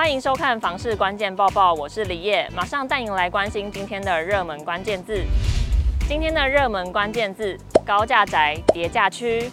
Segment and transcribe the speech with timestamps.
[0.00, 5.22] 欢迎收看房市关键报报，我是李烨，马上带您来关心今天的热门关键字。
[6.08, 7.54] 今天的热门关键字：
[7.84, 9.52] 高价宅、叠价区。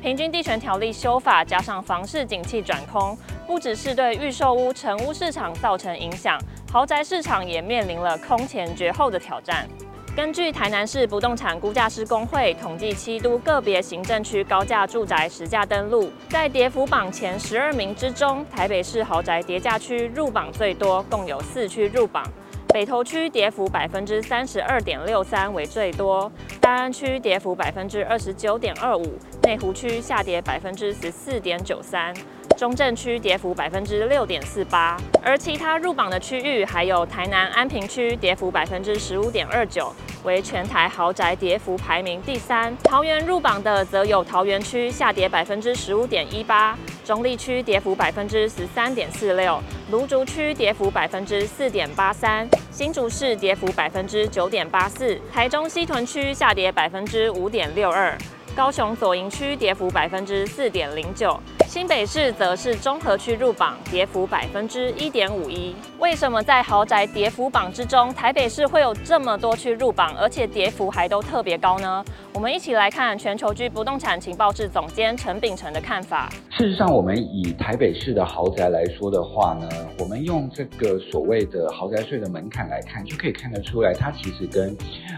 [0.00, 3.14] 平均地权条例修法加上房市景气转空，
[3.46, 6.40] 不只是对预售屋、成屋市场造成影响，
[6.72, 9.68] 豪宅市场也面临了空前绝后的挑战。
[10.14, 22.22] 根据台南市不动产估价师工会统计，七都个别行政区高价住宅实价登录，在跌幅榜前十二名之中，台北市豪宅跌价区入榜最多，共有四区入榜。
[22.68, 32.14] 北投区跌幅百分之三十二点六三为最多，大安区跌幅百分之二十九点二五，内湖区下跌百分之十四点九三。
[32.56, 39.92] 中正区跌幅百分之六点四八，而其他入榜的区域还有台南安平区跌幅百分之十五点二九，
[40.22, 42.76] 为全台豪宅跌幅排名第三。
[42.84, 58.16] 桃园入榜的则有桃园区下跌百分之十五点一八，中坜区跌幅百分之十三点四六，芦竹区跌幅百分之四点八三，新竹市跌幅百分之九点八四，台中西屯区下跌百分之五点六二，
[58.54, 61.40] 高雄左营区跌幅百分之四点零九。
[61.72, 65.74] 新北市则是中和区入榜，跌幅百分之一点五一。
[65.98, 72.04] 为什么在豪宅跌幅榜之中，台北市会有这么多区入榜，而且跌幅还都特别高呢？
[72.34, 76.30] 我们一起来看全球居不动产情报室总监陈秉承的看法。
[76.50, 84.74] 事实上，我们以台北市的豪宅来说的话呢，我们用这个所谓的豪宅税的门槛来看，就可以看得出来，它其实跟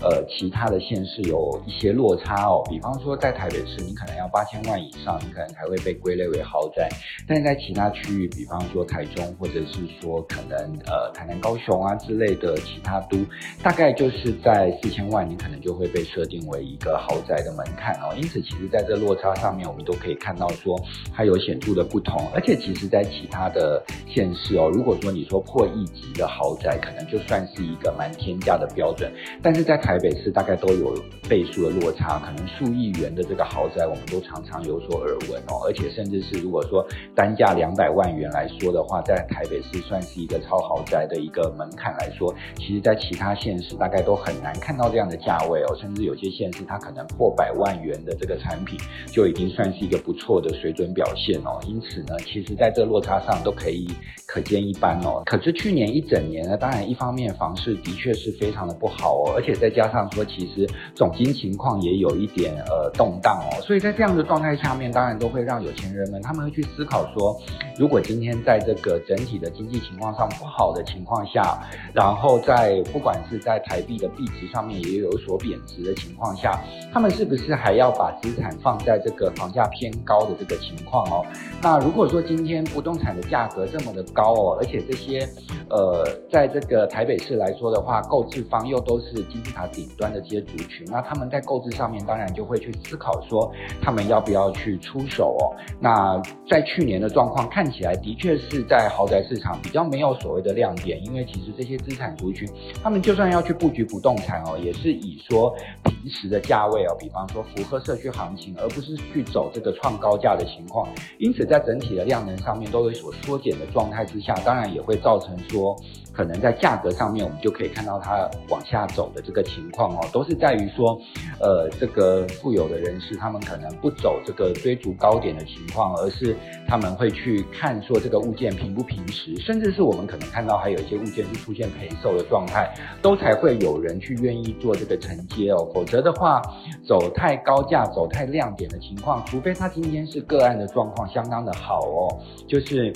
[0.00, 2.62] 呃其他的县市有一些落差哦。
[2.68, 6.88] 比方说，在台北市，你可能要八千万以上，你可能才会被归类为豪宅，
[7.26, 13.16] 但是在其他区域，比方说台中，或者是说可能呃台南、高雄啊之类的其他都，
[13.62, 18.12] 大概就是在四千万，你可能就会被设定为一个豪宅的门槛哦。
[18.16, 20.78] 因此，其实在这落差上面，我们都可以看到说
[21.14, 22.20] 它有显著的不同。
[22.34, 30.92] 而且，其实在其他的县市哦，如果说你说破亿级的豪宅，可能就算是一个蛮天价的标准，但是在台北市大概都有
[31.28, 36.16] 倍数的落差，可能数亿元的这个豪宅，我们都常常有所耳闻哦，而且甚至。
[36.26, 36.84] 是，如果说
[37.14, 48.78] 单价两百万元来说的话，在台北市算是一个超豪宅的一个门槛来说，其实，在其他县市大概都很难看到这样的价位哦，甚至有些县市它可能破百万元的这个产品
[49.10, 51.58] 就已经算是一个不错的水准表现哦。
[51.66, 53.88] 因此呢，其实在这落差上都可以
[54.26, 55.22] 可见一斑哦。
[55.26, 60.64] 可是去年一整年呢，当然一方面房市的确是非常的不好哦，而且再加上说，其实
[60.94, 66.22] 总经情况也有一点呃动荡哦，所以在这样的状态下面，当然都会让有钱人们。
[66.22, 67.36] 他们会去思考说，
[67.78, 71.58] 如果今天在这个整体的经济情况上不好的情况下，
[71.92, 76.60] 然后在不管是在台币的币值上面也有所贬值的情况下，
[76.92, 81.24] 他们是不是还要把资产放在这个房价偏高的这个情况哦？
[81.62, 85.26] 那如果说今天不动产的价格这么的高哦，而且这些
[85.68, 93.50] 呃，在这个台北市来说的话，购置方又都是金字塔顶端的这些族群，那他们在购置上面当然就会去思考说，
[93.82, 95.52] 他们要不要去出手哦？
[95.80, 102.48] 那，在去年的状况看起来，的确是在豪宅市场比较没有所谓的亮点，因为其实这些资产族群，
[102.82, 110.88] 他们就算要去布局不动产哦，也是以说平时的价位哦，比方说符合社区行情，而不是去走这个创高价的情况。
[111.18, 115.76] 因此，在整体的量能上面都有所缩减的状态之下，当然也会造成说，
[116.12, 121.00] 可能在价格上面，我们就可以看到它往下走的这个情况哦，都是在于说，
[121.40, 125.86] 呃，这个富有的人士他们可能不走这个追逐高点的情况。
[125.96, 135.70] 而是他们会去看说这个物件平不平实，甚至是我们可能看到还有一些物件是出现赔售的状态，都才会有人去愿意做这个承接哦。
[135.72, 136.42] 否则的话，
[136.86, 142.18] 走太高价、走太亮点的情况，除非他今天是个案的状况相当的好哦，
[142.48, 142.92] 就是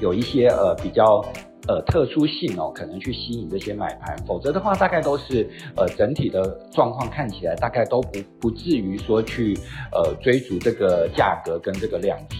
[0.00, 1.24] 有一些呃比较。
[1.66, 6.42] 呃，特殊性哦，可能去吸引这些买盘，否则的话，大概都是呃整体的
[6.72, 9.52] 状况看起来，大概都不不至于说去
[9.92, 12.38] 呃追逐这个价格跟这个量体。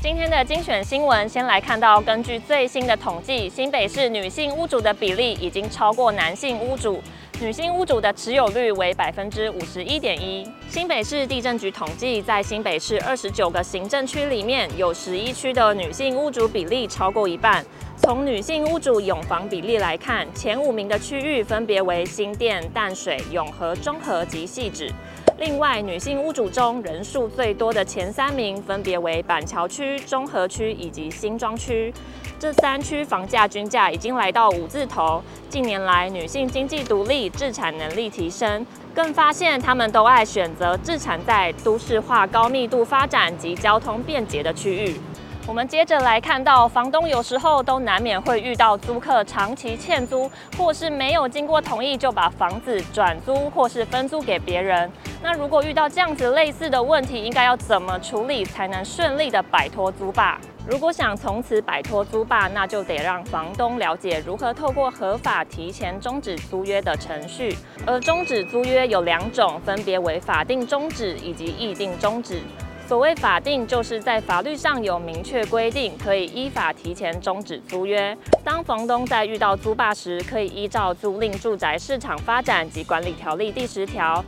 [0.00, 7.00] 今天的精选新闻，先来看到，根据最新的统计，新北市女性屋主的比例已经超过男性屋主，
[7.42, 10.48] 女性屋主的持有率为百分之五十一点一。
[10.68, 17.66] 新北市地震局统计，在新北市二十九个行政区里面，有十一区的女性屋主比例超过一半。
[17.96, 24.92] 从女性屋主拥房比例来看，前五名的区域分别为新店、淡水、永和、中和及汐止。
[25.38, 31.92] 另外，女性屋主中人数最多的前三名分别为板桥区、中和区以及新庄区。
[32.38, 35.22] 这三区房价均价已经来到五字头。
[35.48, 38.64] 近年来，女性经济独立、自产能力提升，
[38.94, 45.00] 更发现她们都爱选择自产在都市化高密度发展及交通便捷的区域。
[45.44, 54.90] 我们接着来看到，房东有时候都难免会遇到租客长期欠租，或是没有经过同意就把房子转租或是分租给别人。
[55.20, 60.38] 那如果遇到这样子类似的问题，应该要怎么处理才能顺利的摆脱租霸？
[60.64, 67.56] 如果想从此摆脱租霸，那就得让房东了解如何透过合法提前终止租约的程序。
[67.84, 72.40] 而终止租约有两种，分别为法定终止以及议定终止。
[72.88, 78.14] 所谓法定，就是在法律上有明确规定，可以依法提前终止租约。
[78.44, 84.22] 当房东在遇到租霸时，可以依照《租赁住宅市场发展及管理条例》第十条、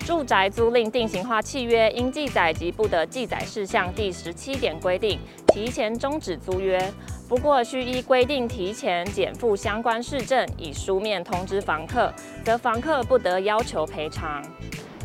[0.06, 5.18] 《住宅租赁定型化契约应记载及不得记载事项》第十七点规定，
[5.54, 6.92] 提前终止租约。
[7.26, 12.12] 不过，需依规定提前减负相关事证，以书面通知房客，
[12.44, 14.42] 则房客不得要求赔偿。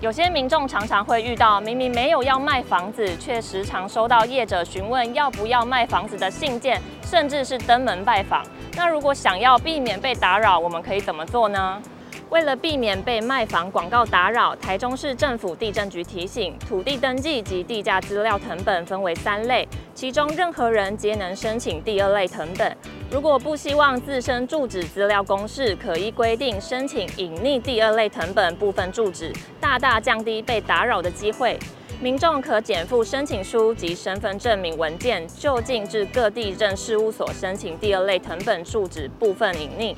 [0.06, 8.46] 有些民众常常会遇到，明明没有要卖房子，却时常收到业者询问要不要卖房子的信件，甚至是登门拜访。
[8.76, 11.82] 那如果想要避免被打扰，我们可以怎么做呢？
[12.32, 22.76] 为了避免被卖房广告打扰，台中市政府地震局提醒，土地登记及地价资料成本分为三类，其中任何人皆能申请第二类成本。
[23.12, 29.32] 如果不希望自身住址资料公示，可依规定申请隐匿第二类成本部分住址，
[29.62, 31.58] 大大降低被打扰的机会。
[32.02, 39.96] 民众可减负申请书及身份证明文件，就近至各地政事务所申请第二类成本住址部分隐匿。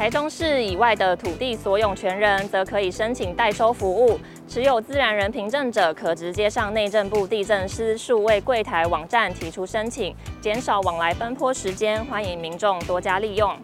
[0.00, 4.18] 台中市以外的土地所有权人，则可以申请代收服务。
[4.48, 12.02] 持有自然人凭证者，可直接上内政部地政司数位柜台网站提出申请，减少往来奔波时间。
[12.06, 13.54] 欢迎民众多加利用。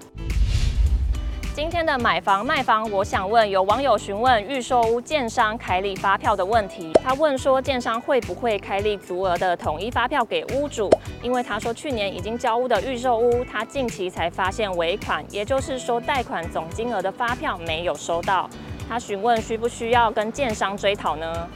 [1.56, 6.92] 今天的买房卖房，我想问有网友询问预售屋建商开立发票的问题。
[7.02, 10.90] 他问说，建商会不会开立足额的统一发票给屋主？
[11.22, 18.50] 因为他说去年已经交屋的预售屋，他近期才发现尾款，也就是说贷款总金额的发票没有收到。
[18.86, 21.48] 他询问需不需要跟建商追讨呢？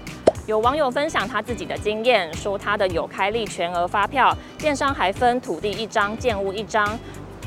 [0.46, 6.98] 有网友分享他自己的经验，说他的有开立全额发票，建商还分土地一张，建物一张。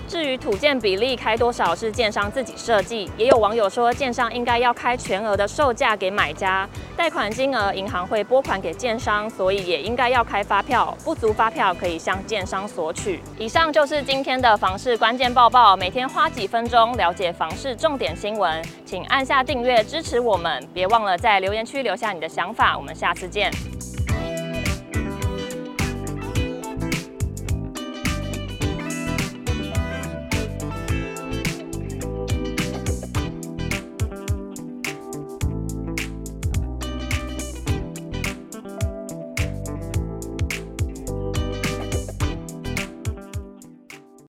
[0.07, 13.21] 至于土建比例开多少是建商自己设计，也有网友说建商应该要开全额的售价给买家，贷款金额银行会拨款给建商，所以也应该要开发票，不足发票可以向建商索取。
[13.39, 23.51] 以上就是今天的房市关键报报，每天花几分钟了解房市重点新闻，请按下订阅支持我们，别忘了在留言区留下你的想法，我们下次见。